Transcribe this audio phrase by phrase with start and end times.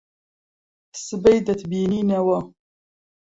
[1.05, 2.39] سبەی دەتبینینەوە.